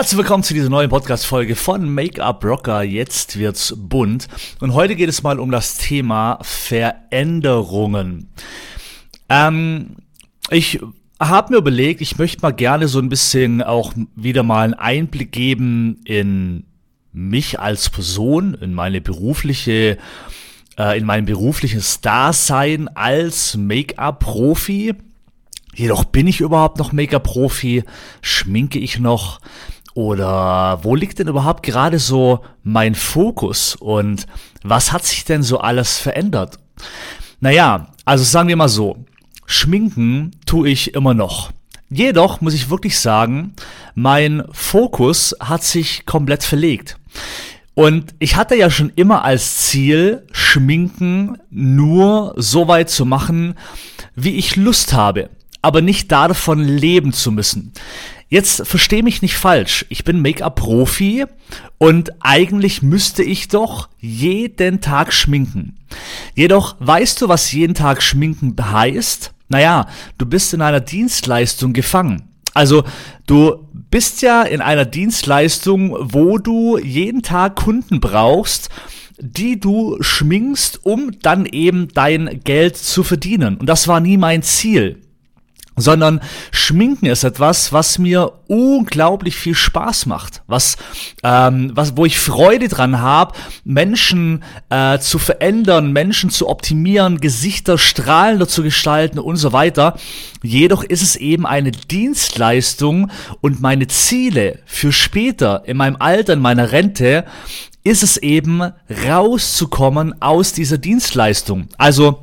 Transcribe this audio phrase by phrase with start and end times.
[0.00, 2.82] Herzlich willkommen zu dieser neuen Podcast-Folge von Make-up Rocker.
[2.82, 4.28] Jetzt wird's bunt.
[4.58, 8.30] Und heute geht es mal um das Thema Veränderungen.
[9.28, 9.96] Ähm,
[10.48, 10.80] ich
[11.20, 15.32] habe mir überlegt, ich möchte mal gerne so ein bisschen auch wieder mal einen Einblick
[15.32, 16.64] geben in
[17.12, 19.98] mich als Person, in meine berufliche,
[20.78, 24.94] äh, in mein berufliches Dasein als Make-up-Profi
[25.74, 27.84] Jedoch bin ich überhaupt noch Make-up-Profi?
[28.22, 29.40] Schminke ich noch?
[30.00, 33.76] Oder wo liegt denn überhaupt gerade so mein Fokus?
[33.76, 34.26] Und
[34.62, 36.58] was hat sich denn so alles verändert?
[37.40, 39.04] Naja, also sagen wir mal so.
[39.44, 41.52] Schminken tue ich immer noch.
[41.90, 43.52] Jedoch muss ich wirklich sagen,
[43.94, 46.96] mein Fokus hat sich komplett verlegt.
[47.74, 53.54] Und ich hatte ja schon immer als Ziel, Schminken nur so weit zu machen,
[54.14, 55.28] wie ich Lust habe
[55.62, 57.72] aber nicht davon leben zu müssen.
[58.28, 59.86] Jetzt versteh mich nicht falsch.
[59.88, 61.24] Ich bin Make-up-Profi
[61.78, 65.76] und eigentlich müsste ich doch jeden Tag schminken.
[66.36, 69.32] Jedoch weißt du, was jeden Tag schminken heißt?
[69.48, 72.28] Naja, du bist in einer Dienstleistung gefangen.
[72.54, 72.84] Also
[73.26, 78.70] du bist ja in einer Dienstleistung, wo du jeden Tag Kunden brauchst,
[79.18, 83.56] die du schminkst, um dann eben dein Geld zu verdienen.
[83.56, 85.00] Und das war nie mein Ziel
[85.80, 90.76] sondern Schminken ist etwas, was mir unglaublich viel Spaß macht, was,
[91.22, 97.78] ähm, was wo ich Freude dran habe, Menschen äh, zu verändern, Menschen zu optimieren, Gesichter
[97.78, 99.96] strahlender zu gestalten und so weiter.
[100.42, 106.40] Jedoch ist es eben eine Dienstleistung und meine Ziele für später in meinem Alter, in
[106.40, 107.24] meiner Rente,
[107.82, 108.72] ist es eben
[109.06, 111.68] rauszukommen aus dieser Dienstleistung.
[111.78, 112.22] Also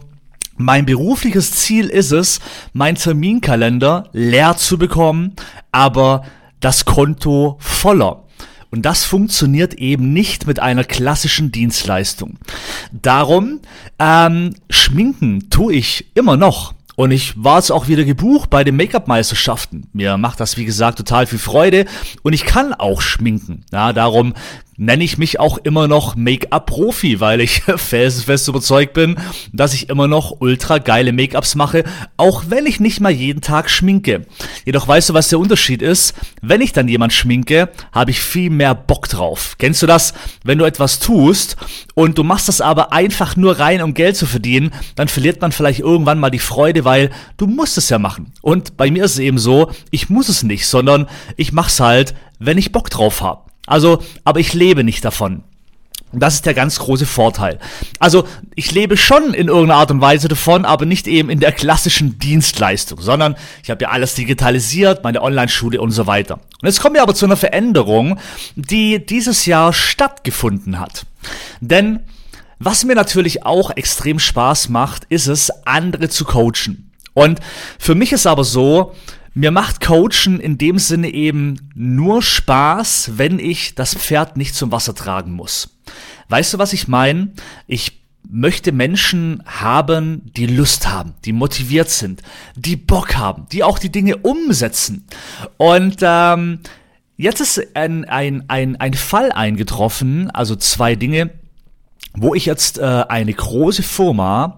[0.58, 2.40] mein berufliches Ziel ist es,
[2.74, 5.34] mein Terminkalender leer zu bekommen,
[5.72, 6.24] aber
[6.60, 8.24] das Konto voller.
[8.70, 12.38] Und das funktioniert eben nicht mit einer klassischen Dienstleistung.
[12.92, 13.62] Darum
[13.98, 16.74] ähm, schminken tue ich immer noch.
[16.96, 19.88] Und ich war jetzt auch wieder gebucht bei den Make-up-Meisterschaften.
[19.94, 21.86] Mir macht das, wie gesagt, total viel Freude.
[22.24, 23.64] Und ich kann auch schminken.
[23.72, 24.34] Ja, darum
[24.78, 29.18] nenne ich mich auch immer noch Make-up-Profi, weil ich felsenfest überzeugt bin,
[29.52, 31.84] dass ich immer noch ultra geile Make-ups mache,
[32.16, 34.26] auch wenn ich nicht mal jeden Tag schminke.
[34.66, 36.14] Jedoch weißt du, was der Unterschied ist?
[36.42, 39.56] Wenn ich dann jemand schminke, habe ich viel mehr Bock drauf.
[39.58, 40.14] Kennst du das?
[40.44, 41.58] Wenn du etwas tust
[41.96, 45.52] und du machst das aber einfach nur rein, um Geld zu verdienen, dann verliert man
[45.52, 48.32] vielleicht irgendwann mal die Freude, weil du musst es ja machen.
[48.42, 52.14] Und bei mir ist es eben so, ich muss es nicht, sondern ich mach's halt,
[52.40, 53.47] wenn ich Bock drauf habe.
[53.68, 55.44] Also, aber ich lebe nicht davon.
[56.14, 57.60] Und das ist der ganz große Vorteil.
[58.00, 61.52] Also, ich lebe schon in irgendeiner Art und Weise davon, aber nicht eben in der
[61.52, 66.36] klassischen Dienstleistung, sondern ich habe ja alles digitalisiert, meine Online-Schule und so weiter.
[66.36, 68.20] Und jetzt kommen wir aber zu einer Veränderung,
[68.56, 71.06] die dieses Jahr stattgefunden hat.
[71.60, 72.00] Denn
[72.58, 76.92] was mir natürlich auch extrem Spaß macht, ist es, andere zu coachen.
[77.14, 77.40] Und
[77.78, 78.96] für mich ist aber so,
[79.38, 84.72] mir macht Coachen in dem Sinne eben nur Spaß, wenn ich das Pferd nicht zum
[84.72, 85.78] Wasser tragen muss.
[86.28, 87.34] Weißt du, was ich meine?
[87.68, 92.24] Ich möchte Menschen haben, die Lust haben, die motiviert sind,
[92.56, 95.06] die Bock haben, die auch die Dinge umsetzen.
[95.58, 96.62] Und ähm,
[97.16, 101.30] jetzt ist ein, ein, ein, ein Fall eingetroffen, also zwei Dinge,
[102.16, 104.58] wo ich jetzt äh, eine große Firma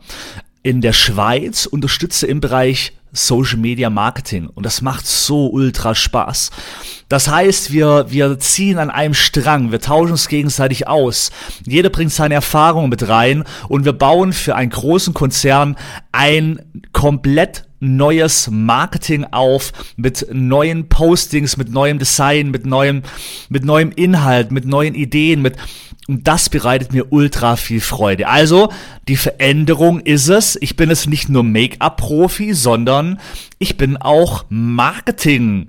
[0.64, 6.52] in der Schweiz unterstütze im Bereich Social Media Marketing und das macht so ultra Spaß.
[7.08, 11.32] Das heißt, wir, wir ziehen an einem Strang, wir tauschen uns gegenseitig aus.
[11.66, 15.76] Jeder bringt seine Erfahrungen mit rein und wir bauen für einen großen Konzern
[16.12, 16.60] ein
[16.94, 23.04] komplett neues Marketing auf mit neuen Postings, mit neuem Design, mit neuem,
[23.50, 25.56] mit neuem Inhalt, mit neuen Ideen, mit
[26.10, 28.28] und das bereitet mir ultra viel Freude.
[28.28, 28.74] Also,
[29.08, 33.20] die Veränderung ist es, ich bin es nicht nur Make-up-Profi, sondern
[33.60, 35.68] ich bin auch Marketing.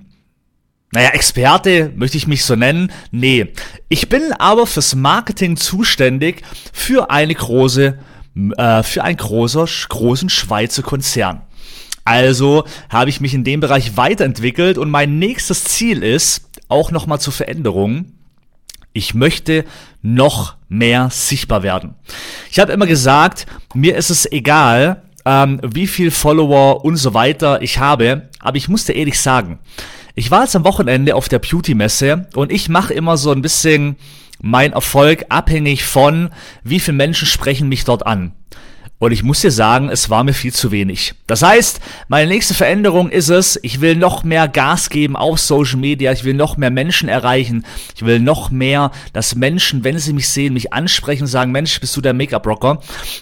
[0.93, 2.91] Naja, Experte möchte ich mich so nennen.
[3.11, 3.53] Nee,
[3.87, 6.41] ich bin aber fürs Marketing zuständig
[6.73, 7.99] für eine große,
[8.57, 11.43] äh, für einen großer, großen Schweizer Konzern.
[12.03, 17.19] Also habe ich mich in dem Bereich weiterentwickelt und mein nächstes Ziel ist, auch nochmal
[17.19, 18.13] zur Veränderung,
[18.93, 19.65] ich möchte
[20.01, 21.95] noch mehr sichtbar werden.
[22.49, 27.61] Ich habe immer gesagt, mir ist es egal, ähm, wie viel Follower und so weiter
[27.61, 29.59] ich habe, aber ich musste ehrlich sagen,
[30.15, 33.95] ich war jetzt am Wochenende auf der Beauty-Messe und ich mache immer so ein bisschen
[34.41, 36.29] mein Erfolg abhängig von,
[36.63, 38.33] wie viele Menschen sprechen mich dort an.
[39.01, 41.15] Und ich muss dir sagen, es war mir viel zu wenig.
[41.25, 45.79] Das heißt, meine nächste Veränderung ist es, ich will noch mehr Gas geben auf Social
[45.79, 47.65] Media, ich will noch mehr Menschen erreichen,
[47.95, 51.79] ich will noch mehr, dass Menschen, wenn sie mich sehen, mich ansprechen und sagen, Mensch,
[51.79, 52.79] bist du der Make-up-Rocker?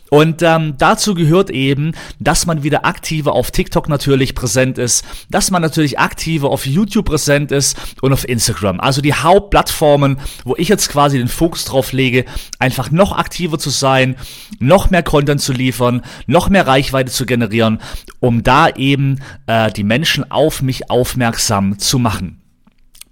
[0.10, 5.50] Und ähm, dazu gehört eben, dass man wieder aktiver auf TikTok natürlich präsent ist, dass
[5.50, 8.82] man natürlich aktiver auf YouTube präsent ist und auf Instagram.
[8.82, 12.26] Also die Hauptplattformen, wo ich jetzt quasi den Fokus drauf lege,
[12.60, 14.18] einfach noch aktiver zu sein,
[14.60, 17.80] noch mehr Content zu liefern, liefern, noch mehr Reichweite zu generieren,
[18.20, 22.42] um da eben äh, die Menschen auf mich aufmerksam zu machen.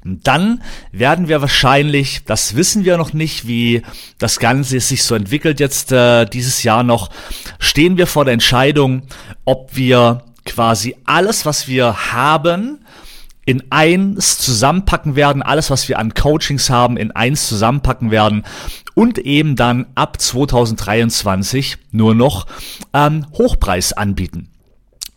[0.04, 3.84] Dann werden wir wahrscheinlich, das wissen wir noch nicht, wie
[4.18, 7.10] das Ganze sich so entwickelt jetzt äh, dieses Jahr noch,
[7.60, 9.04] stehen wir vor der Entscheidung,
[9.44, 12.80] ob wir quasi alles, was wir haben,
[13.48, 18.44] in eins zusammenpacken werden, alles, was wir an Coachings haben, in eins zusammenpacken werden
[18.94, 22.46] und eben dann ab 2023 nur noch
[22.94, 24.50] ähm, Hochpreis anbieten.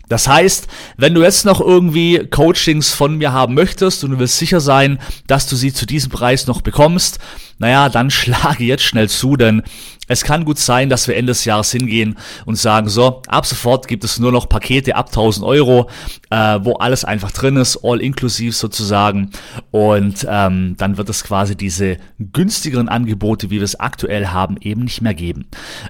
[0.09, 4.38] Das heißt, wenn du jetzt noch irgendwie Coachings von mir haben möchtest und du willst
[4.38, 7.19] sicher sein, dass du sie zu diesem Preis noch bekommst,
[7.60, 9.62] naja, dann schlage jetzt schnell zu, denn
[10.08, 13.86] es kann gut sein, dass wir Ende des Jahres hingehen und sagen, so, ab sofort
[13.86, 15.88] gibt es nur noch Pakete ab 1000 Euro,
[16.30, 19.30] äh, wo alles einfach drin ist, all inklusiv sozusagen.
[19.70, 24.82] Und ähm, dann wird es quasi diese günstigeren Angebote, wie wir es aktuell haben, eben
[24.82, 25.46] nicht mehr geben.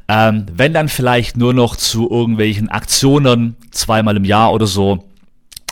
[0.06, 5.05] Ähm, wenn dann vielleicht nur noch zu irgendwelchen Aktionen, zweimal im Jahr oder so,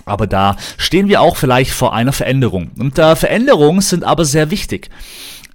[0.07, 2.71] aber da stehen wir auch vielleicht vor einer Veränderung.
[2.79, 4.89] Und äh, Veränderungen sind aber sehr wichtig.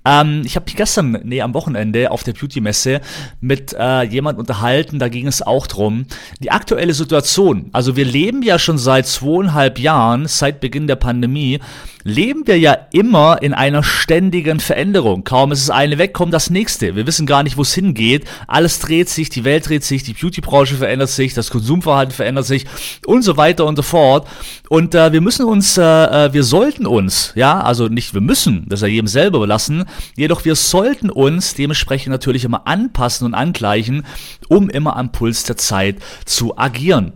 [0.05, 3.01] Ähm, ich habe mich gestern, nee, am Wochenende auf der Beauty-Messe
[3.41, 6.05] mit äh, jemand unterhalten, da ging es auch drum.
[6.41, 11.59] Die aktuelle Situation, also wir leben ja schon seit zweieinhalb Jahren, seit Beginn der Pandemie,
[12.03, 15.23] leben wir ja immer in einer ständigen Veränderung.
[15.23, 16.95] Kaum ist es eine weg, kommt das nächste.
[16.95, 18.25] Wir wissen gar nicht, wo es hingeht.
[18.47, 22.65] Alles dreht sich, die Welt dreht sich, die Beauty-Branche verändert sich, das Konsumverhalten verändert sich
[23.05, 24.27] und so weiter und so fort.
[24.69, 28.65] Und äh, wir müssen uns, äh, äh wir sollten uns, ja, also nicht wir müssen,
[28.67, 29.85] das ist ja jedem selber überlassen,
[30.15, 34.05] Jedoch wir sollten uns dementsprechend natürlich immer anpassen und angleichen,
[34.47, 37.13] um immer am Puls der Zeit zu agieren.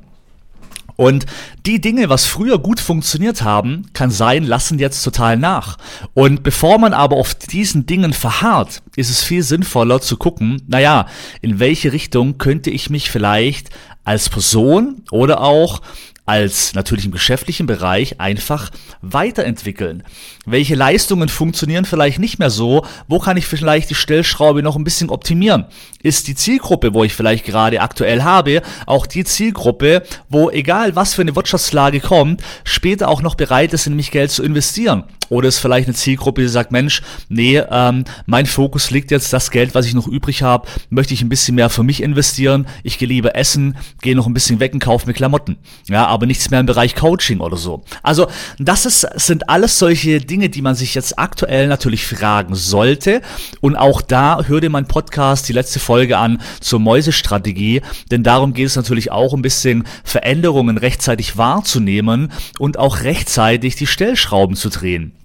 [0.98, 1.26] Und
[1.66, 5.78] die Dinge, was früher gut funktioniert haben, kann sein, lassen jetzt total nach.
[6.14, 11.06] Und bevor man aber auf diesen Dingen verharrt, ist es viel sinnvoller zu gucken, naja,
[11.42, 13.70] in welche Richtung könnte ich mich vielleicht
[14.04, 15.82] als Person oder auch
[16.27, 18.69] als natürlich im geschäftlichen Bereich einfach
[19.01, 20.03] weiterentwickeln.
[20.45, 22.85] Welche Leistungen funktionieren vielleicht nicht mehr so?
[23.07, 25.65] Wo kann ich vielleicht die Stellschraube noch ein bisschen optimieren?
[26.03, 31.13] Ist die Zielgruppe, wo ich vielleicht gerade aktuell habe, auch die Zielgruppe, wo egal was
[31.13, 35.06] für eine Wirtschaftslage kommt, später auch noch bereit ist, in mich Geld zu investieren?
[35.29, 39.51] Oder ist vielleicht eine Zielgruppe, die sagt, Mensch, nee, ähm, mein Fokus liegt jetzt, das
[39.51, 42.68] Geld, was ich noch übrig habe, möchte ich ein bisschen mehr für mich investieren.
[42.83, 45.57] Ich gehe lieber essen, gehe noch ein bisschen weg und kaufe mir Klamotten.
[45.88, 47.83] Ja, aber nichts mehr im Bereich Coaching oder so.
[48.03, 48.27] Also
[48.59, 53.21] das ist, sind alles solche Dinge, die man sich jetzt aktuell natürlich fragen sollte.
[53.62, 57.81] Und auch da hör dir mein Podcast, die letzte Folge an zur Mäusestrategie,
[58.12, 63.88] denn darum geht es natürlich auch ein bisschen Veränderungen rechtzeitig wahrzunehmen und auch rechtzeitig die
[63.88, 65.17] Stellschrauben zu drehen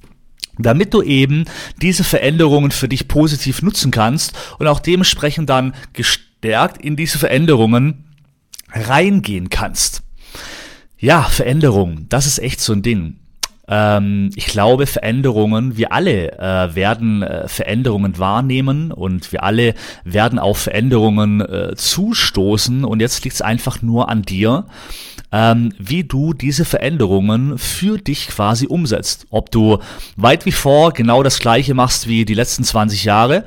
[0.59, 1.45] damit du eben
[1.81, 8.05] diese Veränderungen für dich positiv nutzen kannst und auch dementsprechend dann gestärkt in diese Veränderungen
[8.71, 10.03] reingehen kannst.
[10.99, 13.17] Ja, Veränderungen, das ist echt so ein Ding.
[13.69, 20.39] Ähm, ich glaube, Veränderungen, wir alle äh, werden äh, Veränderungen wahrnehmen und wir alle werden
[20.39, 24.67] auf Veränderungen äh, zustoßen und jetzt liegt es einfach nur an dir,
[25.33, 29.27] ähm, wie du diese Veränderungen für dich quasi umsetzt.
[29.31, 29.79] Ob du
[30.17, 33.45] weit wie vor genau das gleiche machst wie die letzten 20 Jahre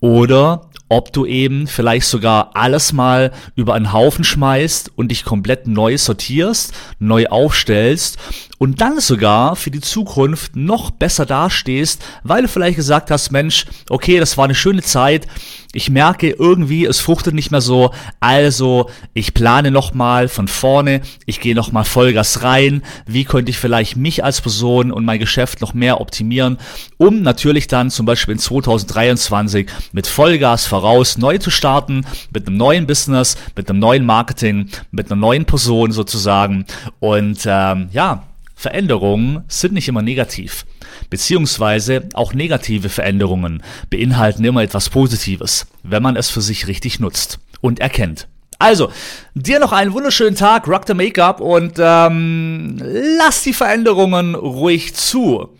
[0.00, 5.68] oder ob du eben vielleicht sogar alles mal über einen Haufen schmeißt und dich komplett
[5.68, 8.18] neu sortierst, neu aufstellst
[8.58, 13.66] und dann sogar für die Zukunft noch besser dastehst, weil du vielleicht gesagt hast, Mensch,
[13.88, 15.28] okay, das war eine schöne Zeit,
[15.72, 21.40] ich merke irgendwie, es fruchtet nicht mehr so, also ich plane nochmal von vorne, ich
[21.40, 25.72] gehe nochmal Vollgas rein, wie könnte ich vielleicht mich als Person und mein Geschäft noch
[25.72, 26.58] mehr optimieren,
[26.96, 32.56] um natürlich dann zum Beispiel in 2023 mit Vollgas voraus neu zu starten, mit einem
[32.56, 36.64] neuen Business, mit einem neuen Marketing, mit einer neuen Person sozusagen.
[36.98, 38.24] Und ähm, ja,
[38.60, 40.66] Veränderungen sind nicht immer negativ.
[41.08, 47.38] Beziehungsweise auch negative Veränderungen beinhalten immer etwas Positives, wenn man es für sich richtig nutzt
[47.62, 48.28] und erkennt.
[48.58, 48.92] Also,
[49.34, 52.76] dir noch einen wunderschönen Tag, rock the Make-up und ähm,
[53.16, 55.56] lass die Veränderungen ruhig zu.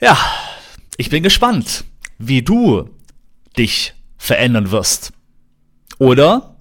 [0.00, 0.16] Ja,
[0.96, 1.84] ich bin gespannt,
[2.16, 2.88] wie du
[3.58, 5.12] dich verändern wirst.
[5.98, 6.56] Oder,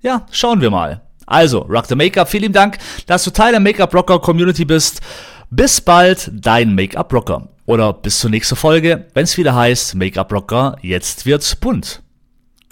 [0.00, 1.05] ja, schauen wir mal.
[1.26, 5.00] Also, Rock the Make-up, vielen Dank, dass du Teil der Make-up-Rocker-Community bist.
[5.50, 7.48] Bis bald, dein Make-up-Rocker.
[7.66, 12.02] Oder bis zur nächsten Folge, wenn es wieder heißt Make-up-Rocker, jetzt wird's bunt.